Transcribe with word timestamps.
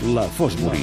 La 0.00 0.22
Fosbury. 0.32 0.80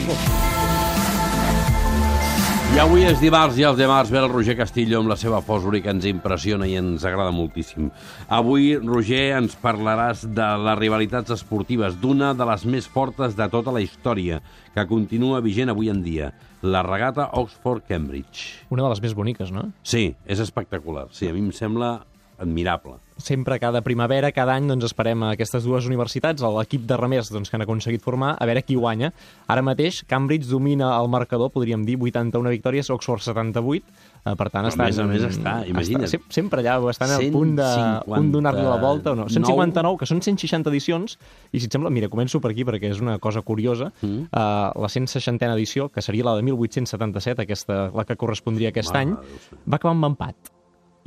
I 2.76 2.80
avui 2.84 3.02
és 3.08 3.18
dimarts 3.18 3.56
i 3.58 3.64
els 3.66 3.80
dimarts 3.80 4.12
ve 4.14 4.20
el 4.22 4.28
Roger 4.30 4.54
Castillo 4.60 5.00
amb 5.00 5.10
la 5.10 5.16
seva 5.18 5.40
fòsfori 5.42 5.80
que 5.82 5.90
ens 5.90 6.06
impressiona 6.06 6.68
i 6.70 6.76
ens 6.78 7.02
agrada 7.02 7.34
moltíssim. 7.34 7.88
Avui, 8.30 8.76
Roger, 8.78 9.32
ens 9.40 9.56
parlaràs 9.58 10.22
de 10.38 10.50
les 10.62 10.78
rivalitats 10.78 11.34
esportives, 11.34 11.98
d'una 11.98 12.36
de 12.38 12.46
les 12.46 12.68
més 12.70 12.86
fortes 12.86 13.34
de 13.40 13.48
tota 13.50 13.74
la 13.74 13.82
història, 13.82 14.38
que 14.76 14.86
continua 14.86 15.42
vigent 15.42 15.74
avui 15.74 15.90
en 15.90 16.04
dia, 16.06 16.30
la 16.62 16.84
regata 16.86 17.32
Oxford-Cambridge. 17.42 18.70
Una 18.70 18.86
de 18.86 18.94
les 18.94 19.02
més 19.02 19.18
boniques, 19.18 19.50
no? 19.50 19.72
Sí, 19.82 20.12
és 20.30 20.46
espectacular. 20.46 21.08
Sí, 21.10 21.26
a 21.26 21.34
mi 21.34 21.42
em 21.42 21.50
sembla 21.56 21.96
admirable. 22.38 22.96
Sempre 23.18 23.58
cada 23.58 23.82
primavera, 23.82 24.30
cada 24.32 24.54
any, 24.54 24.68
doncs 24.70 24.86
esperem 24.86 25.24
a 25.26 25.32
aquestes 25.34 25.64
dues 25.66 25.88
universitats, 25.90 26.44
a 26.46 26.52
l'equip 26.54 26.84
de 26.86 26.98
remers 27.00 27.32
doncs, 27.34 27.50
que 27.50 27.58
han 27.58 27.64
aconseguit 27.66 28.04
formar, 28.04 28.36
a 28.38 28.46
veure 28.46 28.62
qui 28.62 28.76
guanya. 28.78 29.10
Ara 29.50 29.64
mateix, 29.66 30.04
Cambridge 30.06 30.46
domina 30.46 30.92
el 31.00 31.10
marcador, 31.10 31.50
podríem 31.52 31.82
dir, 31.88 31.96
81 31.98 32.52
victòries, 32.54 32.92
Oxford 32.94 33.26
78, 33.26 33.82
eh, 34.24 34.36
per 34.38 34.50
tant, 34.52 34.68
Però 34.68 34.70
a 34.70 34.70
estan, 34.70 34.86
més 34.86 35.00
a 35.00 35.06
més 35.10 35.26
està, 35.26 35.54
imagina't. 35.66 36.06
Està, 36.06 36.12
sem- 36.14 36.28
sempre 36.30 36.62
allà 36.62 36.78
estan 36.92 37.16
a 37.16 37.18
punt 37.34 37.56
de, 37.58 37.66
159. 37.66 38.06
punt 38.06 38.28
de 38.30 38.36
donar-li 38.38 38.66
la 38.68 38.78
volta 38.78 39.12
o 39.12 39.16
no. 39.16 39.26
159, 39.34 39.98
que 39.98 40.06
són 40.06 40.22
160 40.22 40.70
edicions, 40.70 41.18
i 41.52 41.60
si 41.60 41.66
et 41.66 41.74
sembla, 41.74 41.90
mira, 41.90 42.10
començo 42.14 42.40
per 42.40 42.52
aquí 42.52 42.64
perquè 42.64 42.92
és 42.92 43.02
una 43.02 43.18
cosa 43.18 43.42
curiosa. 43.42 43.90
Mm. 44.02 44.30
Uh, 44.30 44.78
la 44.78 44.92
160a 44.94 45.56
edició, 45.58 45.90
que 45.90 46.04
seria 46.06 46.24
la 46.24 46.36
de 46.36 46.44
1877, 46.44 47.42
aquesta, 47.42 47.90
la 47.96 48.06
que 48.06 48.16
correspondria 48.16 48.70
aquest 48.70 48.94
Mare 48.94 49.08
any, 49.08 49.18
va 49.66 49.82
acabar 49.82 49.96
amb 49.96 50.06
empat. 50.06 50.57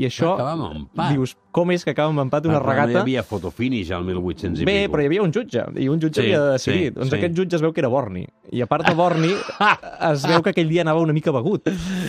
I 0.01 0.07
això, 0.09 0.31
empat? 0.39 1.11
dius, 1.13 1.35
com 1.53 1.71
és 1.75 1.85
que 1.85 1.93
acaba 1.93 2.09
amb 2.15 2.23
empat 2.25 2.47
una 2.49 2.57
Ah, 2.57 2.63
però 2.63 2.71
regata? 2.73 2.93
No 2.93 2.99
hi 2.99 3.03
havia 3.03 3.23
fotofinish 3.27 3.91
al 3.93 4.05
1800 4.07 4.63
i 4.63 4.65
Bé, 4.65 4.77
pico. 4.85 4.93
però 4.95 5.03
hi 5.03 5.07
havia 5.11 5.23
un 5.27 5.33
jutge, 5.35 5.65
i 5.77 5.89
un 5.93 6.01
jutge 6.01 6.21
Sí, 6.23 6.27
havia 6.29 6.41
de 6.45 6.53
decidir. 6.57 6.85
sí, 6.89 6.91
doncs 6.97 7.11
sí. 7.11 7.17
aquest 7.19 7.37
jutge 7.37 7.57
es 7.57 7.63
veu 7.63 7.73
que 7.77 7.81
era 7.85 7.89
Borni. 7.93 8.27
I 8.53 8.63
a 8.63 8.67
part 8.71 8.87
de 8.89 8.95
Borni, 8.95 9.31
es 10.13 10.25
veu 10.27 10.43
que 10.43 10.51
aquell 10.55 10.69
dia 10.73 10.83
anava 10.87 11.01
una 11.05 11.13
mica 11.13 11.31
begut. 11.37 11.69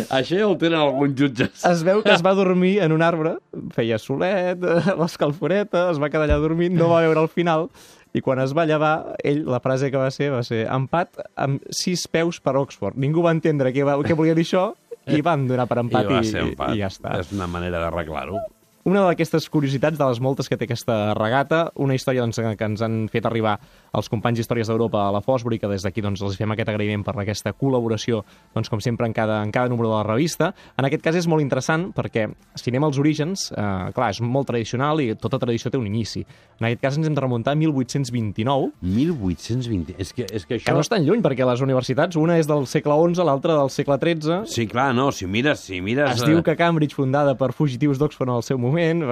Això 0.09 0.37
ja 0.39 0.47
ho 0.47 0.55
tenen 0.57 0.79
alguns 0.79 1.15
jutges. 1.19 1.65
Es 1.65 1.83
veu 1.83 2.01
que 2.03 2.13
es 2.15 2.23
va 2.23 2.33
dormir 2.33 2.79
en 2.81 2.91
un 2.95 3.01
arbre, 3.01 3.35
feia 3.75 3.97
solet, 3.99 4.61
l'escalforeta, 5.01 5.89
es 5.91 5.99
va 6.01 6.09
quedar 6.09 6.27
allà 6.29 6.39
dormint, 6.41 6.73
no 6.77 6.89
va 6.93 7.01
veure 7.03 7.21
el 7.21 7.29
final, 7.29 7.67
i 8.13 8.19
quan 8.21 8.39
es 8.43 8.51
va 8.55 8.65
llevar, 8.67 9.15
ell, 9.23 9.43
la 9.47 9.59
frase 9.63 9.89
que 9.91 9.97
va 9.99 10.09
ser 10.11 10.31
va 10.33 10.41
ser 10.43 10.65
empat 10.67 11.19
amb 11.39 11.61
sis 11.71 12.07
peus 12.11 12.39
per 12.43 12.55
Oxford. 12.59 12.97
Ningú 12.99 13.23
va 13.23 13.31
entendre 13.31 13.71
què, 13.71 13.85
va, 13.87 13.95
què 14.03 14.15
volia 14.19 14.35
dir 14.35 14.43
això 14.47 14.71
i 15.09 15.21
van 15.25 15.47
donar 15.49 15.65
per 15.69 15.79
empat 15.81 16.09
I 16.09 16.19
i, 16.21 16.33
empat. 16.43 16.75
i 16.75 16.81
ja 16.83 16.89
està. 16.91 17.15
És 17.21 17.31
una 17.33 17.47
manera 17.49 17.81
d'arreglar-ho. 17.81 18.41
Una 18.87 19.03
d'aquestes 19.07 19.49
curiositats, 19.51 19.97
de 19.97 20.05
les 20.07 20.21
moltes 20.23 20.49
que 20.49 20.57
té 20.57 20.67
aquesta 20.67 21.15
regata, 21.17 21.71
una 21.81 21.95
història 21.97 22.21
doncs, 22.23 22.39
que 22.39 22.69
ens 22.69 22.83
han 22.85 23.07
fet 23.11 23.25
arribar 23.25 23.57
els 23.97 24.09
companys 24.09 24.39
d'Històries 24.39 24.69
d'Europa 24.71 25.03
a 25.07 25.11
la 25.15 25.21
Fosbury, 25.25 25.59
que 25.59 25.69
des 25.71 25.83
d'aquí 25.83 26.03
doncs, 26.05 26.21
els 26.21 26.37
fem 26.39 26.53
aquest 26.53 26.69
agraïment 26.71 27.03
per 27.05 27.15
aquesta 27.17 27.53
col·laboració, 27.57 28.23
doncs, 28.55 28.69
com 28.69 28.81
sempre, 28.81 29.09
en 29.09 29.17
cada, 29.17 29.41
en 29.43 29.51
cada 29.51 29.69
número 29.69 29.89
de 29.89 29.97
la 29.97 30.05
revista. 30.07 30.53
En 30.77 30.87
aquest 30.87 31.03
cas 31.03 31.17
és 31.19 31.29
molt 31.29 31.43
interessant 31.43 31.89
perquè, 31.95 32.27
si 32.55 32.71
anem 32.71 32.87
als 32.87 33.01
orígens, 33.01 33.49
eh, 33.51 33.91
clar, 33.97 34.11
és 34.13 34.21
molt 34.21 34.49
tradicional 34.53 35.01
i 35.01 35.11
tota 35.15 35.41
tradició 35.41 35.71
té 35.71 35.81
un 35.81 35.89
inici. 35.89 36.25
En 36.59 36.69
aquest 36.69 36.81
cas 36.81 36.97
ens 36.97 37.09
hem 37.09 37.17
de 37.17 37.21
remuntar 37.21 37.53
a 37.53 37.59
1829, 37.59 38.71
1820. 38.81 39.97
És 39.97 40.13
que, 40.13 40.25
és 40.29 40.45
que 40.45 40.51
que 40.51 40.59
això... 40.59 40.75
no 40.75 40.83
és 40.83 40.89
tan 40.91 41.05
lluny, 41.05 41.21
perquè 41.23 41.45
les 41.47 41.63
universitats, 41.63 42.17
una 42.19 42.37
és 42.39 42.49
del 42.49 42.65
segle 42.69 42.97
XI, 42.97 43.25
l'altra 43.27 43.55
del 43.57 43.71
segle 43.73 43.97
XIII, 44.01 44.41
Sí, 44.51 44.67
clar, 44.69 44.91
no, 44.95 45.09
si 45.15 45.27
mires... 45.27 45.65
Si 45.67 45.81
mires 45.83 46.15
es 46.15 46.23
eh, 46.25 46.31
diu 46.31 46.41
que 46.45 46.55
Cambridge, 46.59 46.97
fundada 46.97 47.35
per 47.39 47.51
fugitius 47.55 47.99
d'Oxford 48.01 48.29
en 48.29 48.35
el 48.35 48.45
seu 48.45 48.59
moment, 48.59 48.70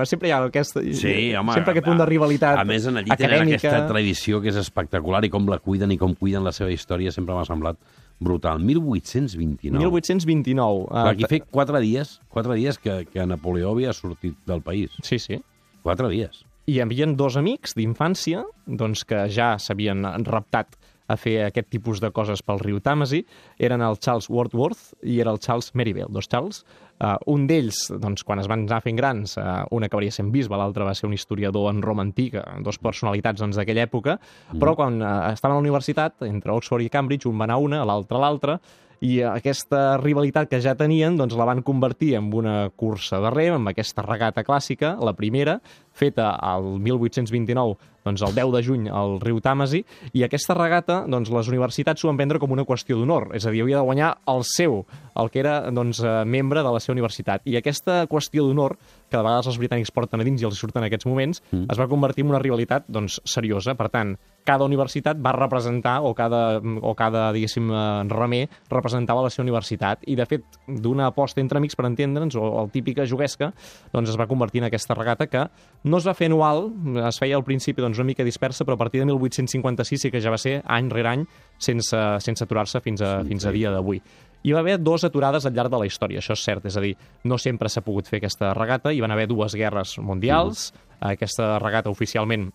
sempre 0.09 0.29
hi 0.29 0.31
ha 0.31 0.41
aquesta, 0.45 0.81
Sí, 0.81 1.33
home, 1.35 1.53
sempre 1.53 1.73
aquest 1.75 1.85
punt 1.85 1.99
de 2.01 2.05
rivalitat 2.09 2.59
A 2.59 2.65
més, 2.67 2.85
en 2.89 2.97
allí 3.01 3.09
tenen 3.11 3.41
acadèmica. 3.41 3.57
aquesta 3.57 3.87
tradició 3.87 4.41
que 4.41 4.49
és 4.49 4.59
espectacular 4.59 5.23
i 5.25 5.29
com 5.29 5.47
la 5.49 5.59
cuiden 5.59 5.91
i 5.91 5.97
com 5.97 6.15
cuiden 6.15 6.43
la 6.43 6.51
seva 6.55 6.71
història 6.71 7.11
sempre 7.11 7.35
m'ha 7.35 7.45
semblat 7.45 7.77
brutal. 8.19 8.59
1829. 8.59 9.77
1829. 9.79 10.85
Clar, 10.89 11.07
eh, 11.07 11.09
aquí 11.15 11.25
fa 11.29 11.45
quatre 11.49 11.79
dies, 11.79 12.19
quatre 12.29 12.55
dies 12.55 12.77
que, 12.77 13.05
que 13.11 13.25
Napoleó 13.25 13.71
havia 13.71 13.93
sortit 13.93 14.37
del 14.45 14.61
país. 14.61 14.91
Sí, 15.01 15.19
sí. 15.19 15.39
Quatre 15.81 16.09
dies. 16.11 16.43
I 16.69 16.75
hi 16.77 16.81
havia 16.83 17.07
dos 17.17 17.37
amics 17.39 17.73
d'infància 17.73 18.43
doncs, 18.67 19.05
que 19.07 19.23
ja 19.33 19.55
s'havien 19.57 20.03
raptat 20.27 20.75
a 21.09 21.17
fer 21.17 21.39
aquest 21.47 21.71
tipus 21.73 22.01
de 22.03 22.11
coses 22.15 22.43
pel 22.45 22.61
riu 22.61 22.79
Tàmesi. 22.83 23.23
Eren 23.57 23.81
el 23.85 23.97
Charles 23.97 24.29
Wordsworth 24.29 24.93
i 25.03 25.19
era 25.23 25.33
el 25.33 25.41
Charles 25.43 25.73
Merivale, 25.73 26.13
dos 26.13 26.29
Charles. 26.29 26.63
Uh, 26.99 27.15
un 27.31 27.45
d'ells, 27.47 27.85
doncs, 28.03 28.25
quan 28.27 28.41
es 28.41 28.47
van 28.51 28.65
anar 28.65 28.81
fent 28.83 28.97
grans, 28.99 29.37
uh, 29.39 29.61
un 29.71 29.85
acabaria 29.87 30.11
sent 30.11 30.33
bisbe, 30.33 30.57
l'altre 30.59 30.83
va 30.83 30.91
ser 30.97 31.07
un 31.07 31.15
historiador 31.15 31.69
en 31.71 31.79
Roma 31.81 32.03
antiga, 32.03 32.43
dos 32.65 32.75
personalitats 32.83 33.39
doncs, 33.39 33.55
d'aquella 33.55 33.85
època, 33.87 34.17
però 34.59 34.73
quan 34.75 34.99
uh, 34.99 35.13
estaven 35.29 35.55
a 35.55 35.61
la 35.61 35.63
universitat, 35.63 36.17
entre 36.27 36.51
Oxford 36.51 36.83
i 36.83 36.91
Cambridge, 36.91 37.29
un 37.31 37.39
va 37.39 37.47
anar 37.47 37.55
a 37.55 37.63
una, 37.63 37.79
l'altre 37.87 38.19
a 38.19 38.23
l'altra, 38.25 38.57
i 39.05 39.19
aquesta 39.23 39.97
rivalitat 40.01 40.49
que 40.51 40.59
ja 40.63 40.75
tenien 40.79 41.17
doncs, 41.19 41.37
la 41.39 41.47
van 41.47 41.63
convertir 41.63 42.15
en 42.19 42.31
una 42.35 42.69
cursa 42.75 43.21
de 43.23 43.31
rem, 43.31 43.55
amb 43.55 43.71
aquesta 43.71 44.03
regata 44.05 44.43
clàssica, 44.43 44.95
la 44.99 45.15
primera, 45.15 45.59
feta 45.99 46.33
al 46.35 46.77
1829, 46.79 47.77
doncs 48.05 48.23
el 48.23 48.35
10 48.35 48.51
de 48.55 48.61
juny 48.63 48.87
al 48.91 49.17
riu 49.23 49.39
Tàmesi, 49.43 49.81
i 50.15 50.23
aquesta 50.23 50.55
regata 50.57 51.01
doncs, 51.07 51.31
les 51.35 51.51
universitats 51.51 52.01
s'ho 52.01 52.09
van 52.11 52.19
prendre 52.19 52.39
com 52.39 52.51
una 52.55 52.65
qüestió 52.67 52.97
d'honor, 52.99 53.29
és 53.37 53.45
a 53.45 53.53
dir, 53.53 53.63
havia 53.63 53.79
de 53.79 53.87
guanyar 53.87 54.13
el 54.31 54.43
seu, 54.47 54.81
el 55.19 55.31
que 55.31 55.43
era 55.43 55.59
doncs, 55.71 56.01
eh, 56.03 56.23
membre 56.25 56.63
de 56.63 56.73
la 56.73 56.79
seva 56.83 56.95
universitat. 56.97 57.43
I 57.47 57.59
aquesta 57.59 58.01
qüestió 58.11 58.47
d'honor, 58.47 58.77
que 59.09 59.17
de 59.17 59.23
vegades 59.23 59.51
els 59.51 59.59
britànics 59.59 59.93
porten 59.95 60.21
a 60.21 60.27
dins 60.27 60.41
i 60.41 60.47
els 60.47 60.59
surten 60.59 60.83
en 60.83 60.87
aquests 60.87 61.07
moments, 61.09 61.43
mm. 61.51 61.67
es 61.71 61.79
va 61.79 61.89
convertir 61.91 62.25
en 62.25 62.33
una 62.35 62.43
rivalitat 62.43 62.87
doncs, 62.87 63.19
seriosa. 63.27 63.75
Per 63.79 63.89
tant, 63.91 64.15
cada 64.43 64.65
universitat 64.65 65.19
va 65.21 65.33
representar, 65.35 65.99
o 66.03 66.13
cada, 66.15 66.59
o 66.59 66.93
cada 66.97 67.29
diguéssim, 67.35 67.69
eh, 67.71 67.81
remer 68.09 68.47
representava 68.69 69.23
la 69.23 69.29
seva 69.29 69.45
universitat. 69.45 70.03
I, 70.07 70.15
de 70.19 70.25
fet, 70.29 70.59
d'una 70.67 71.09
aposta 71.09 71.41
entre 71.41 71.59
amics, 71.59 71.77
per 71.77 71.85
entendre'ns, 71.89 72.37
o 72.39 72.49
el 72.63 72.71
típica 72.73 73.05
juguesca, 73.09 73.51
doncs 73.93 74.13
es 74.13 74.19
va 74.19 74.27
convertir 74.27 74.63
en 74.63 74.69
aquesta 74.69 74.97
regata 74.97 75.27
que 75.27 75.45
no 75.83 75.97
es 75.97 76.07
va 76.07 76.15
fer 76.17 76.29
anual, 76.31 76.69
es 77.07 77.19
feia 77.19 77.37
al 77.37 77.45
principi 77.45 77.81
doncs, 77.81 77.99
una 77.99 78.09
mica 78.11 78.25
dispersa, 78.25 78.65
però 78.65 78.77
a 78.77 78.83
partir 78.83 79.01
de 79.01 79.09
1856 79.11 80.01
sí 80.01 80.11
que 80.11 80.21
ja 80.21 80.33
va 80.33 80.37
ser 80.41 80.59
any 80.65 80.89
rere 80.89 81.09
any 81.09 81.27
sense, 81.57 81.97
sense 82.19 82.43
aturar-se 82.43 82.81
fins 82.81 83.01
a, 83.01 83.19
fins 83.27 83.45
a 83.45 83.53
dia 83.55 83.71
d'avui. 83.71 84.01
Hi 84.43 84.53
va 84.55 84.61
haver 84.63 84.77
dues 84.79 85.03
aturades 85.03 85.45
al 85.45 85.53
llarg 85.53 85.71
de 85.71 85.81
la 85.81 85.87
història, 85.89 86.21
això 86.21 86.33
és 86.37 86.43
cert, 86.45 86.65
és 86.65 86.77
a 86.79 86.81
dir, 86.83 86.93
no 87.27 87.37
sempre 87.37 87.67
s'ha 87.69 87.83
pogut 87.83 88.07
fer 88.07 88.21
aquesta 88.21 88.53
regata, 88.55 88.93
hi 88.95 89.01
van 89.03 89.11
haver 89.11 89.27
dues 89.27 89.55
guerres 89.59 89.97
mundials, 89.99 90.69
aquesta 91.03 91.57
regata 91.59 91.91
oficialment 91.91 92.47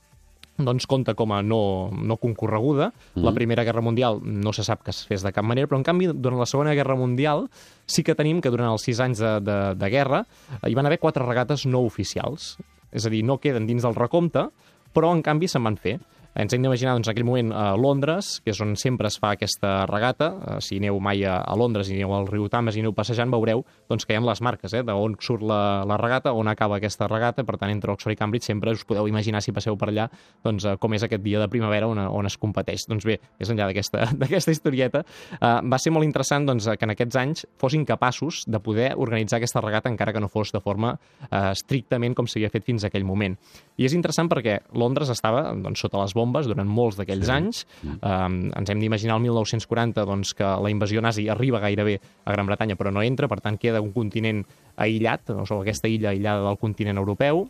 doncs 0.57 0.87
compta 0.87 1.15
com 1.19 1.33
a 1.35 1.41
no, 1.43 1.91
no 1.91 2.17
concorreguda. 2.23 2.93
La 3.19 3.33
Primera 3.35 3.65
Guerra 3.67 3.83
Mundial 3.83 4.21
no 4.23 4.53
se 4.55 4.65
sap 4.67 4.85
que 4.87 4.93
es 4.95 5.03
fes 5.09 5.25
de 5.27 5.33
cap 5.35 5.47
manera, 5.47 5.67
però 5.71 5.81
en 5.81 5.87
canvi 5.87 6.11
durant 6.13 6.39
la 6.39 6.47
Segona 6.47 6.75
Guerra 6.79 6.97
Mundial 6.99 7.49
sí 7.87 8.05
que 8.07 8.15
tenim 8.15 8.41
que 8.41 8.53
durant 8.55 8.71
els 8.71 8.87
sis 8.87 9.01
anys 9.03 9.23
de, 9.23 9.35
de, 9.43 9.59
de 9.79 9.91
guerra 9.91 10.23
eh, 10.25 10.71
hi 10.71 10.79
van 10.79 10.87
haver 10.87 11.01
quatre 11.03 11.27
regates 11.27 11.67
no 11.67 11.83
oficials. 11.85 12.55
És 12.95 13.07
a 13.07 13.11
dir, 13.11 13.25
no 13.27 13.41
queden 13.43 13.67
dins 13.67 13.83
del 13.83 13.97
recompte, 13.99 14.47
però 14.95 15.11
en 15.11 15.25
canvi 15.27 15.51
se'n 15.51 15.65
van 15.67 15.77
fer. 15.81 15.99
Ens 16.34 16.50
hem 16.50 16.65
d'imaginar 16.65 16.97
doncs, 16.97 17.06
en 17.06 17.12
aquell 17.12 17.27
moment 17.28 17.53
a 17.55 17.77
Londres, 17.78 18.41
que 18.43 18.50
és 18.50 18.59
on 18.59 18.72
sempre 18.75 19.06
es 19.06 19.21
fa 19.22 19.37
aquesta 19.37 19.84
regata. 19.87 20.33
Eh, 20.34 20.56
Si 20.65 20.81
aneu 20.81 20.97
mai 20.99 21.22
a, 21.22 21.37
Londres 21.55 21.87
i 21.91 21.95
aneu 21.95 22.11
al 22.17 22.27
riu 22.27 22.49
Tames 22.50 22.75
i 22.75 22.81
aneu 22.83 22.91
passejant, 22.93 23.31
veureu 23.31 23.62
doncs, 23.89 24.03
que 24.03 24.15
hi 24.15 24.19
ha 24.19 24.22
les 24.25 24.41
marques 24.43 24.73
eh, 24.75 24.83
d'on 24.83 25.15
surt 25.23 25.44
la, 25.47 25.84
la 25.87 25.97
regata, 25.97 26.33
on 26.34 26.50
acaba 26.50 26.81
aquesta 26.81 27.06
regata. 27.06 27.44
Per 27.47 27.55
tant, 27.61 27.71
entre 27.71 27.93
Oxford 27.93 28.17
i 28.17 28.19
Cambridge 28.19 28.49
sempre 28.49 28.73
us 28.75 28.83
podeu 28.83 29.06
imaginar, 29.06 29.43
si 29.47 29.55
passeu 29.55 29.78
per 29.78 29.93
allà, 29.93 30.09
doncs, 30.43 30.67
eh, 30.67 30.75
com 30.83 30.97
és 30.99 31.05
aquest 31.06 31.23
dia 31.23 31.39
de 31.39 31.49
primavera 31.53 31.87
on, 31.87 32.03
on 32.03 32.27
es 32.27 32.37
competeix. 32.37 32.89
Doncs 32.91 33.06
bé, 33.06 33.21
més 33.39 33.55
enllà 33.55 33.71
d'aquesta 33.71 34.50
historieta, 34.56 35.05
eh, 35.39 35.55
va 35.71 35.78
ser 35.78 35.94
molt 35.94 36.09
interessant 36.09 36.50
doncs, 36.50 36.67
que 36.67 36.89
en 36.89 36.97
aquests 36.97 37.21
anys 37.23 37.47
fossin 37.62 37.87
capaços 37.87 38.43
de 38.50 38.59
poder 38.59 38.91
organitzar 38.99 39.39
aquesta 39.39 39.62
regata 39.62 39.93
encara 39.93 40.12
que 40.12 40.25
no 40.25 40.33
fos 40.33 40.50
de 40.50 40.59
forma 40.59 40.97
eh, 41.31 41.53
estrictament 41.53 42.19
com 42.19 42.27
s'havia 42.27 42.50
fet 42.50 42.67
fins 42.67 42.83
a 42.83 42.91
aquell 42.91 43.06
moment. 43.06 43.39
I 43.78 43.87
és 43.87 43.94
interessant 43.94 44.27
perquè 44.27 44.65
Londres 44.75 45.15
estava 45.15 45.47
doncs, 45.55 45.78
sota 45.78 46.03
les 46.03 46.11
bombes 46.11 46.24
durant 46.33 46.69
molts 46.69 46.97
d'aquells 46.97 47.26
sí. 47.26 47.32
anys. 47.32 47.65
Um, 47.85 48.53
ens 48.56 48.71
hem 48.71 48.81
d'imaginar 48.81 49.19
el 49.19 49.26
1940 49.26 50.06
doncs, 50.09 50.35
que 50.35 50.44
la 50.44 50.71
invasió 50.71 51.03
nazi 51.05 51.29
arriba 51.29 51.61
gairebé 51.61 51.99
a 52.25 52.32
Gran 52.32 52.47
Bretanya 52.47 52.76
però 52.76 52.93
no 52.93 53.03
entra, 53.03 53.29
per 53.29 53.41
tant 53.41 53.59
queda 53.59 53.82
un 53.85 53.93
continent 53.93 54.44
aïllat, 54.76 55.31
o 55.35 55.44
sigui, 55.44 55.62
aquesta 55.62 55.88
illa 55.88 56.11
aïllada 56.15 56.47
del 56.49 56.59
continent 56.59 56.99
europeu. 56.99 57.44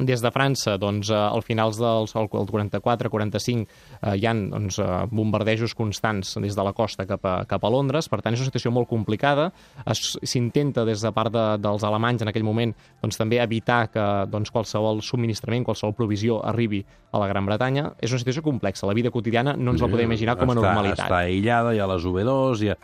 Des 0.00 0.22
de 0.22 0.30
França, 0.32 0.76
doncs, 0.80 1.10
eh, 1.10 1.16
al 1.16 1.42
finals 1.44 1.76
del 1.80 2.06
el 2.08 2.28
44-45 2.48 3.66
eh, 3.66 4.16
hi 4.16 4.26
ha 4.26 4.32
doncs, 4.34 4.78
eh, 4.80 4.88
bombardejos 5.10 5.74
constants 5.76 6.36
des 6.40 6.56
de 6.56 6.64
la 6.64 6.72
costa 6.72 7.04
cap 7.06 7.24
a, 7.26 7.34
cap 7.48 7.64
a 7.64 7.70
Londres, 7.72 8.08
per 8.08 8.20
tant 8.24 8.32
és 8.32 8.40
una 8.40 8.48
situació 8.48 8.72
molt 8.72 8.88
complicada. 8.88 9.50
S'intenta 9.92 10.86
des 10.88 11.04
de 11.04 11.12
part 11.12 11.32
de, 11.34 11.44
dels 11.60 11.84
alemanys 11.84 12.24
en 12.24 12.32
aquell 12.32 12.46
moment 12.46 12.72
doncs, 13.02 13.20
també 13.20 13.42
evitar 13.42 13.82
que 13.92 14.06
doncs, 14.32 14.52
qualsevol 14.54 15.02
subministrament, 15.04 15.66
qualsevol 15.68 15.94
provisió 15.98 16.40
arribi 16.48 16.80
a 17.12 17.20
la 17.20 17.28
Gran 17.28 17.44
Bretanya. 17.46 17.90
És 18.00 18.14
una 18.14 18.22
situació 18.22 18.44
complexa, 18.46 18.88
la 18.88 18.96
vida 18.96 19.12
quotidiana 19.12 19.56
no 19.56 19.74
ens 19.74 19.84
la 19.84 19.90
podem 19.90 20.08
imaginar 20.08 20.38
com 20.40 20.48
a 20.48 20.56
està, 20.56 20.64
normalitat. 20.64 21.06
Està 21.10 21.20
aïllada, 21.26 21.74
hi 21.76 21.82
ha 21.82 21.90
les 21.90 22.08
V2, 22.08 22.64
hi 22.64 22.72
ha 22.72 22.78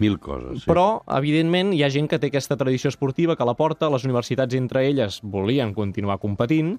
mil 0.00 0.18
coses. 0.22 0.62
Sí. 0.62 0.68
Però, 0.70 1.02
evidentment, 1.18 1.72
hi 1.76 1.82
ha 1.84 1.90
gent 1.92 2.08
que 2.10 2.18
té 2.22 2.30
aquesta 2.32 2.56
tradició 2.60 2.92
esportiva 2.92 3.36
que 3.36 3.48
la 3.48 3.56
porta, 3.58 3.90
les 3.92 4.06
universitats 4.08 4.56
entre 4.58 4.86
elles 4.88 5.20
volien 5.22 5.74
continuar 5.76 6.20
competint, 6.22 6.76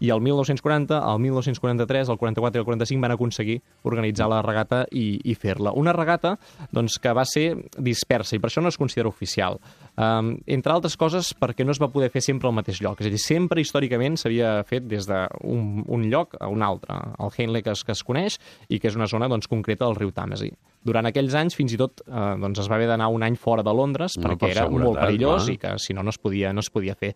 i 0.00 0.10
el 0.10 0.20
1940, 0.20 0.98
el 0.98 1.20
1943, 1.20 2.10
el 2.10 2.18
44 2.18 2.58
i 2.58 2.62
el 2.62 2.66
45 2.66 3.02
van 3.04 3.14
aconseguir 3.14 3.60
organitzar 3.82 4.28
la 4.30 4.42
regata 4.42 4.84
i, 4.90 5.20
i 5.24 5.34
fer-la. 5.38 5.72
Una 5.78 5.92
regata 5.92 6.36
doncs, 6.72 6.98
que 6.98 7.14
va 7.14 7.24
ser 7.28 7.46
dispersa 7.78 8.36
i 8.36 8.42
per 8.42 8.50
això 8.50 8.64
no 8.64 8.72
es 8.72 8.78
considera 8.80 9.08
oficial. 9.08 9.60
Um, 9.94 10.34
entre 10.50 10.74
altres 10.74 10.96
coses 10.98 11.30
perquè 11.38 11.64
no 11.66 11.74
es 11.74 11.80
va 11.82 11.90
poder 11.92 12.10
fer 12.10 12.24
sempre 12.24 12.50
al 12.50 12.56
mateix 12.56 12.82
lloc. 12.82 13.00
És 13.00 13.08
a 13.08 13.14
dir, 13.14 13.22
sempre 13.22 13.62
històricament 13.62 14.18
s'havia 14.18 14.56
fet 14.68 14.88
des 14.90 15.06
d'un 15.06 15.84
un 15.86 16.06
lloc 16.10 16.36
a 16.40 16.48
un 16.48 16.62
altre. 16.62 16.96
El 17.18 17.32
Heinle 17.36 17.62
que 17.62 17.72
es, 17.74 17.84
que 17.84 17.92
es 17.94 18.02
coneix 18.04 18.38
i 18.68 18.80
que 18.80 18.90
és 18.90 18.96
una 18.98 19.08
zona 19.10 19.28
doncs, 19.30 19.48
concreta 19.50 19.86
del 19.86 19.98
riu 19.98 20.12
Tàmesi. 20.14 20.50
Durant 20.84 21.08
aquells 21.08 21.34
anys, 21.38 21.56
fins 21.56 21.72
i 21.72 21.80
tot, 21.80 22.02
eh, 22.04 22.26
doncs 22.42 22.60
es 22.60 22.68
va 22.70 22.76
haver 22.76 22.90
d'anar 22.90 23.08
un 23.12 23.24
any 23.24 23.38
fora 23.40 23.64
de 23.64 23.72
Londres 23.72 24.18
No, 24.18 24.28
perquè 24.28 24.50
per 24.50 24.52
era 24.52 24.68
molt 24.68 25.00
perillós 25.00 25.46
clar. 25.46 25.54
i 25.54 25.58
que 25.62 25.74
si 25.80 25.96
no, 25.96 26.04
no 26.04 26.12
es 26.12 26.20
podia, 26.20 26.52
no 26.52 26.60
es 26.60 26.70
podia 26.70 26.96
fer. 26.98 27.14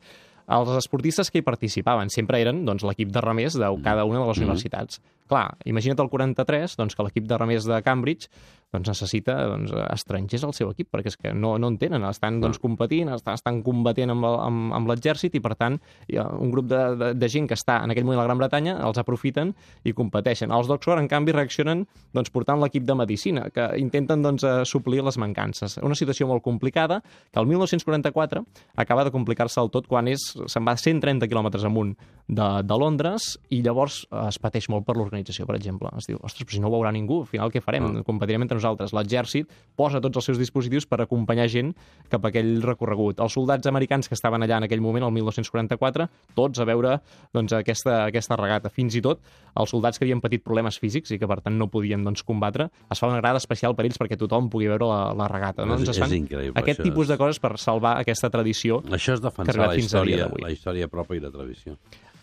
Els 0.49 0.71
esportistes 0.79 1.29
que 1.29 1.43
hi 1.43 1.45
participaven 1.45 2.09
sempre 2.13 2.39
eren 2.41 2.63
doncs, 2.65 2.85
l'equip 2.89 3.11
de 3.13 3.21
remers 3.21 3.59
de 3.61 3.69
cada 3.85 4.07
una 4.09 4.23
de 4.23 4.29
les 4.31 4.39
universitats. 4.41 5.03
Clar, 5.29 5.59
imagina't 5.69 6.01
el 6.01 6.09
43, 6.09 6.77
doncs, 6.81 6.97
que 6.97 7.05
l'equip 7.05 7.27
de 7.29 7.37
remers 7.37 7.67
de 7.69 7.83
Cambridge 7.85 8.31
doncs, 8.75 8.89
necessita 8.91 9.37
doncs, 9.49 9.73
estrangers 9.89 10.45
al 10.45 10.55
seu 10.57 10.71
equip, 10.73 10.91
perquè 10.93 11.13
és 11.13 11.17
que 11.17 11.33
no, 11.33 11.55
no 11.61 11.71
en 11.73 11.79
tenen, 11.81 12.05
estan 12.09 12.41
doncs, 12.43 12.61
competint, 12.61 13.11
estan, 13.15 13.39
estan 13.39 13.63
combatent 13.65 14.13
amb, 14.13 14.27
amb, 14.29 14.75
amb 14.77 14.91
l'exèrcit 14.91 15.39
i, 15.39 15.43
per 15.45 15.55
tant, 15.59 15.79
hi 16.09 16.21
ha 16.21 16.27
un 16.37 16.53
grup 16.53 16.69
de, 16.71 16.83
de, 17.01 17.11
de 17.17 17.31
gent 17.33 17.49
que 17.49 17.57
està 17.57 17.79
en 17.85 17.95
aquell 17.95 18.07
moment 18.07 18.21
a 18.21 18.25
la 18.25 18.29
Gran 18.29 18.43
Bretanya 18.43 18.77
els 18.85 19.01
aprofiten 19.01 19.55
i 19.89 19.95
competeixen. 19.97 20.53
Els 20.53 20.69
d'Oxford, 20.69 21.01
en 21.01 21.09
canvi, 21.11 21.33
reaccionen 21.37 21.87
doncs, 22.17 22.33
portant 22.35 22.61
l'equip 22.61 22.85
de 22.89 22.99
medicina, 22.99 23.49
que 23.55 23.71
intenten 23.81 24.25
doncs, 24.25 24.45
eh, 24.45 24.61
suplir 24.69 25.01
les 25.07 25.19
mancances. 25.21 25.79
Una 25.85 25.97
situació 25.99 26.29
molt 26.29 26.45
complicada, 26.45 27.01
que 27.33 27.41
el 27.41 27.49
1944 27.49 28.45
acaba 28.77 29.05
de 29.05 29.15
complicar-se 29.15 29.61
del 29.61 29.73
tot 29.73 29.89
quan 29.89 30.09
és 30.13 30.31
se'n 30.47 30.67
va 30.69 30.77
130 30.77 31.29
quilòmetres 31.29 31.65
amunt 31.65 31.97
de, 32.29 32.47
de 32.63 32.77
Londres 32.77 33.39
i 33.49 33.63
llavors 33.65 34.03
eh, 34.11 34.27
es 34.29 34.37
pateix 34.39 34.69
molt 34.69 34.85
per 34.87 34.95
l'organització, 34.99 35.47
per 35.49 35.57
exemple. 35.57 35.89
Es 35.97 36.07
diu, 36.09 36.19
ostres, 36.21 36.45
però 36.45 36.59
si 36.59 36.61
no 36.61 36.69
ho 36.69 36.75
veurà 36.77 36.93
ningú, 36.93 37.23
al 37.25 37.31
final 37.31 37.53
què 37.53 37.63
farem? 37.65 37.87
Ah. 37.89 38.03
Competirem 38.07 38.45
entre 38.45 38.59
nosaltres. 38.61 38.93
L'exèrcit 38.97 39.49
posa 39.79 40.03
tots 40.05 40.21
els 40.21 40.29
seus 40.29 40.41
dispositius 40.41 40.85
per 40.87 41.01
acompanyar 41.01 41.49
gent 41.49 41.73
cap 42.13 42.25
a 42.25 42.31
aquell 42.33 42.59
recorregut. 42.65 43.23
Els 43.25 43.33
soldats 43.33 43.67
americans 43.71 44.09
que 44.09 44.17
estaven 44.19 44.45
allà 44.45 44.59
en 44.61 44.69
aquell 44.69 44.85
moment, 44.85 45.07
el 45.09 45.15
1944, 45.17 46.09
tots 46.37 46.61
a 46.61 46.67
veure 46.69 46.99
doncs, 47.33 47.55
aquesta, 47.57 48.03
aquesta 48.11 48.37
regata. 48.37 48.69
Fins 48.69 48.99
i 48.99 49.03
tot 49.05 49.25
els 49.59 49.73
soldats 49.73 49.99
que 49.99 50.05
havien 50.05 50.21
patit 50.21 50.45
problemes 50.45 50.77
físics 50.79 51.11
i 51.17 51.19
que, 51.19 51.27
per 51.27 51.41
tant, 51.41 51.57
no 51.59 51.71
podien 51.73 52.05
doncs, 52.05 52.23
combatre, 52.29 52.69
es 52.93 53.01
fa 53.01 53.09
una 53.09 53.23
grada 53.23 53.41
especial 53.41 53.75
per 53.75 53.89
ells 53.89 53.99
perquè 53.99 54.19
tothom 54.21 54.51
pugui 54.53 54.69
veure 54.69 54.87
la, 54.87 55.01
la 55.17 55.31
regata. 55.33 55.65
No? 55.65 55.79
Ens 55.81 55.89
es 55.95 55.99
fan 55.99 56.13
Aquest 56.61 56.85
tipus 56.85 57.07
és- 57.09 57.15
de 57.15 57.17
coses 57.17 57.41
per 57.41 57.57
salvar 57.59 57.97
aquesta 58.03 58.29
tradició 58.31 58.83
Això 58.93 59.17
és 59.17 59.25
defensar 59.25 59.57
la 59.65 59.75
història, 59.81 60.29
la 60.43 60.53
història 60.53 60.89
pròpia 60.93 61.19
i 61.19 61.25
la 61.25 61.33
tradició. 61.33 61.79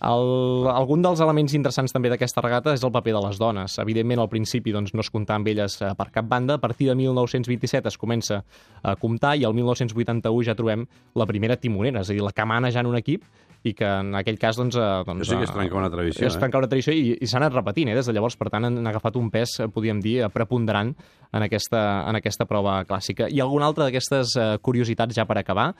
El, 0.05 0.67
algun 0.69 1.01
dels 1.01 1.21
elements 1.23 1.55
interessants 1.57 1.95
també 1.95 2.11
d'aquesta 2.11 2.43
regata 2.45 2.75
és 2.77 2.83
el 2.85 2.91
paper 2.93 3.15
de 3.15 3.21
les 3.25 3.39
dones. 3.41 3.77
Evidentment, 3.81 4.21
al 4.21 4.29
principi 4.29 4.73
doncs, 4.75 4.93
no 4.93 5.01
es 5.01 5.09
comptava 5.09 5.41
amb 5.41 5.49
elles 5.49 5.79
eh, 5.81 5.93
per 5.97 6.11
cap 6.13 6.27
banda. 6.29 6.59
A 6.59 6.61
partir 6.61 6.91
de 6.91 6.95
1927 6.99 7.89
es 7.89 7.97
comença 7.97 8.43
a 8.83 8.93
comptar 9.01 9.33
i 9.39 9.47
el 9.49 9.55
1981 9.57 10.45
ja 10.45 10.57
trobem 10.57 10.85
la 11.17 11.25
primera 11.25 11.57
timonera, 11.57 12.05
és 12.05 12.11
a 12.11 12.13
dir, 12.13 12.21
la 12.21 12.35
que 12.35 12.45
mana 12.45 12.69
ja 12.71 12.85
en 12.85 12.91
un 12.91 12.99
equip 13.01 13.25
i 13.65 13.73
que 13.77 13.88
en 13.88 14.13
aquell 14.17 14.38
cas 14.41 14.59
doncs, 14.59 14.77
eh, 14.77 14.88
doncs, 15.07 15.27
sí 15.27 15.38
que 15.38 15.47
és 15.47 15.51
eh, 15.51 15.57
trencar 15.57 15.81
una 15.81 15.91
tradició, 15.94 16.27
és 16.27 16.35
eh? 16.35 16.41
trencar 16.41 16.62
una 16.62 16.69
tradició 16.71 16.94
i, 16.94 17.15
i 17.17 17.29
s'ha 17.29 17.39
anat 17.41 17.56
repetint 17.56 17.89
eh? 17.89 17.97
des 17.97 18.09
de 18.09 18.15
llavors, 18.15 18.38
per 18.38 18.51
tant 18.53 18.69
han 18.69 18.79
agafat 18.91 19.17
un 19.19 19.31
pes, 19.33 19.57
eh, 19.63 19.69
podríem 19.73 20.01
dir, 20.03 20.19
eh, 20.25 20.31
preponderant 20.33 20.94
en 21.35 21.44
aquesta, 21.44 21.81
en 22.07 22.19
aquesta 22.19 22.47
prova 22.47 22.77
clàssica. 22.88 23.27
I 23.31 23.41
alguna 23.44 23.67
altra 23.69 23.88
d'aquestes 23.88 24.35
eh, 24.39 24.50
curiositats 24.63 25.17
ja 25.17 25.25
per 25.27 25.39
acabar, 25.41 25.71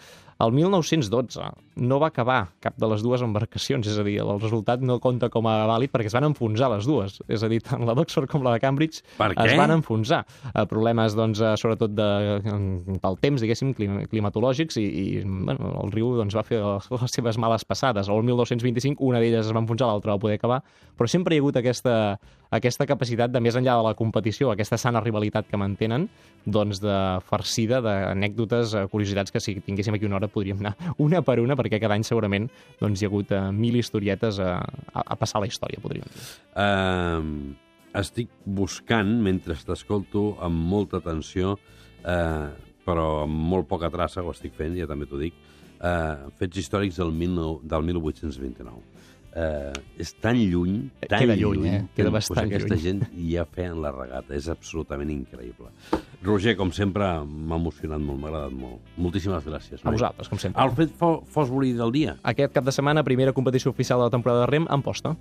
el 0.44 0.52
1912 0.52 1.46
no 1.80 2.00
va 2.02 2.10
acabar 2.12 2.40
cap 2.64 2.76
de 2.82 2.90
les 2.92 3.04
dues 3.06 3.22
embarcacions, 3.24 3.88
és 3.88 4.00
a 4.02 4.04
dir, 4.04 4.18
el 4.20 4.42
resultat 4.42 4.82
no 4.84 4.98
compta 5.04 5.30
com 5.32 5.48
a 5.48 5.56
vàlid 5.70 5.94
perquè 5.94 6.12
es 6.12 6.18
van 6.18 6.28
enfonsar 6.28 6.68
les 6.74 6.90
dues, 6.90 7.22
és 7.32 7.46
a 7.46 7.52
dir, 7.52 7.62
tant 7.64 7.86
la 7.88 7.96
d'Oxford 7.96 8.28
com 8.32 8.44
la 8.44 8.56
de 8.56 8.64
Cambridge 8.64 9.04
es 9.46 9.56
van 9.56 9.78
enfonsar. 9.78 10.24
Eh, 10.52 10.66
problemes, 10.72 11.16
doncs, 11.16 11.40
eh, 11.40 11.54
sobretot 11.62 11.94
de, 11.96 12.10
del 12.44 13.20
temps, 13.24 13.46
diguéssim, 13.46 13.72
clim, 13.78 14.02
climatològics 14.12 14.82
i, 14.82 14.86
i 14.86 15.06
bueno, 15.24 15.72
el 15.86 15.96
riu 15.96 16.16
doncs, 16.20 16.36
va 16.36 16.44
fer 16.48 16.60
les, 16.64 16.92
les 16.92 17.16
seves 17.16 17.40
males 17.40 17.64
passades. 17.64 17.75
O 18.10 18.18
el 18.18 18.24
1925 18.28 19.04
una 19.04 19.20
d'elles 19.20 19.46
es 19.46 19.54
va 19.54 19.62
enfonsar, 19.62 19.90
l'altra 19.90 20.16
va 20.16 20.22
poder 20.22 20.38
acabar, 20.40 20.62
però 20.98 21.08
sempre 21.12 21.36
hi 21.36 21.40
ha 21.40 21.44
hagut 21.44 21.60
aquesta, 21.60 21.96
aquesta 22.56 22.88
capacitat 22.88 23.34
de, 23.34 23.42
més 23.44 23.58
enllà 23.58 23.76
de 23.80 23.86
la 23.88 23.94
competició, 23.98 24.52
aquesta 24.52 24.80
sana 24.82 25.02
rivalitat 25.04 25.50
que 25.50 25.60
mantenen, 25.60 26.08
doncs 26.46 26.82
de 26.84 26.96
farcida 27.28 27.82
d'anècdotes, 27.84 28.76
eh, 28.76 28.86
curiositats 28.92 29.34
que 29.34 29.42
si 29.44 29.58
tinguéssim 29.66 29.98
aquí 29.98 30.08
una 30.08 30.20
hora 30.20 30.32
podríem 30.32 30.62
anar 30.64 30.76
una 31.06 31.22
per 31.26 31.40
una, 31.44 31.58
perquè 31.60 31.82
cada 31.82 31.98
any 31.98 32.06
segurament 32.08 32.50
doncs, 32.82 33.02
hi 33.02 33.08
ha 33.08 33.12
hagut 33.12 33.36
eh, 33.36 33.44
mil 33.56 33.80
historietes 33.80 34.40
a, 34.40 34.58
a, 34.94 35.06
a 35.06 35.20
passar 35.20 35.44
la 35.44 35.50
història, 35.52 35.82
podríem 35.84 36.08
dir. 36.12 36.28
Uh, 36.56 37.56
estic 38.00 38.32
buscant, 38.46 39.18
mentre 39.24 39.58
t'escolto, 39.68 40.34
amb 40.44 40.70
molta 40.72 41.02
atenció, 41.04 41.56
uh, 42.04 42.48
però 42.86 43.10
amb 43.26 43.44
molt 43.52 43.68
poca 43.70 43.90
traça, 43.94 44.24
ho 44.24 44.32
estic 44.34 44.56
fent, 44.58 44.76
ja 44.78 44.88
també 44.90 45.08
t'ho 45.10 45.20
dic, 45.20 45.36
uh, 45.80 46.28
fets 46.40 46.62
històrics 46.62 47.00
del, 47.02 47.14
19, 47.16 47.64
del 47.70 47.88
1829. 47.92 48.92
Uh, 49.36 49.74
és 50.00 50.14
tan 50.24 50.38
lluny, 50.40 50.78
tan 51.10 51.20
Queda 51.20 51.36
lluny, 51.36 51.66
eh? 51.68 51.80
Queda 51.92 52.08
que, 52.08 52.14
bastant 52.16 52.46
aquesta 52.48 52.78
lluny. 52.78 52.84
gent 52.86 53.02
ja 53.20 53.44
feien 53.52 53.82
la 53.84 53.92
regata. 53.92 54.32
És 54.38 54.48
absolutament 54.48 55.12
increïble. 55.12 55.68
Roger, 56.24 56.56
com 56.56 56.72
sempre, 56.72 57.10
m'ha 57.26 57.60
emocionat 57.60 58.00
molt, 58.00 58.22
m'ha 58.22 58.32
agradat 58.32 58.56
molt. 58.56 58.94
Moltíssimes 58.96 59.44
gràcies. 59.44 59.84
A 59.84 59.92
vosaltres, 59.92 60.32
com 60.32 60.40
sempre. 60.40 60.64
El 60.64 60.72
fet 60.78 60.96
Fo 60.96 61.18
Fosbury 61.28 61.74
del 61.76 61.92
dia. 61.92 62.16
Aquest 62.24 62.56
cap 62.56 62.64
de 62.64 62.72
setmana, 62.72 63.04
primera 63.04 63.36
competició 63.36 63.76
oficial 63.76 64.00
de 64.00 64.08
la 64.08 64.16
temporada 64.16 64.46
de 64.46 64.54
rem, 64.54 64.70
en 64.72 64.86
posta. 64.86 65.18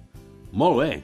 Molt 0.55 0.79
bé. 0.79 1.03